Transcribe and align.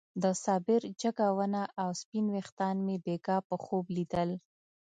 د 0.23 0.25
صابر 0.43 0.81
جګه 1.01 1.27
ونه 1.37 1.63
او 1.81 1.89
سپين 2.01 2.25
ويښتان 2.29 2.75
مې 2.85 2.95
بېګاه 3.05 3.41
په 3.49 3.55
خوب 3.63 3.85
ليدل. 3.95 4.29